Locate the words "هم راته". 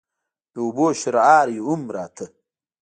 1.67-2.25